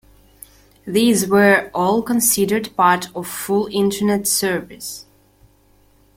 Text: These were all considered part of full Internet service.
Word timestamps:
These 0.87 1.27
were 1.27 1.69
all 1.75 2.01
considered 2.01 2.75
part 2.75 3.15
of 3.15 3.27
full 3.27 3.67
Internet 3.71 4.27
service. 4.27 5.05